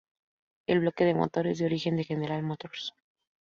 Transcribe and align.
El 0.65 0.79
bloque 0.79 1.05
de 1.05 1.13
motor, 1.13 1.45
es 1.45 1.59
de 1.59 1.65
origen 1.67 1.95
de 1.95 2.03
General 2.05 2.41
Motors. 2.41 2.91